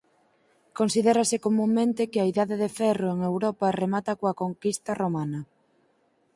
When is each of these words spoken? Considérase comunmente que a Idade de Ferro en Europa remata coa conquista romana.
Considérase 0.79 1.37
comunmente 1.45 2.01
que 2.11 2.19
a 2.21 2.27
Idade 2.31 2.55
de 2.63 2.69
Ferro 2.79 3.07
en 3.13 3.19
Europa 3.31 3.75
remata 3.81 4.17
coa 4.19 4.37
conquista 4.41 4.91
romana. 5.01 5.39